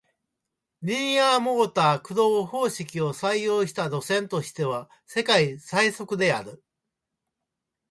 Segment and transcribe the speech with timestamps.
[0.81, 6.63] リニアモーター駆動方式を採用した路線としては世界最速である